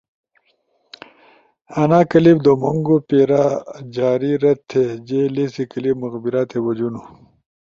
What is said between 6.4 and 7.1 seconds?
تے بجونو۔